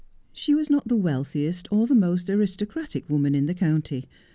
She 0.33 0.55
was 0.55 0.71
not 0.71 0.87
the 0.87 0.95
wealthiest 0.95 1.71
or 1.71 1.85
the 1.85 1.93
most 1.93 2.27
aristocratic 2.27 3.07
woman 3.07 3.35
in 3.35 3.45
the 3.45 3.53
county. 3.53 4.07